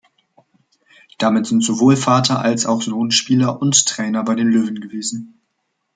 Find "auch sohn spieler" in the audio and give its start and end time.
2.65-3.61